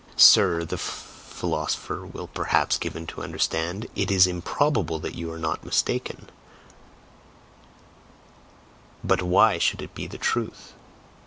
[0.17, 5.37] "Sir," the philosopher will perhaps give him to understand, "it is improbable that you are
[5.37, 6.27] not mistaken,
[9.03, 10.73] but why should it be the truth?"